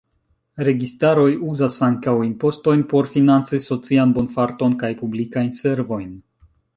[0.67, 6.09] Registaroj uzas ankaŭ impostojn por financi socian bonfarton kaj publikajn servojn.